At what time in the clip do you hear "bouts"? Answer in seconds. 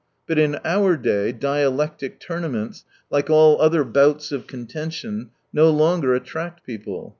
3.83-4.31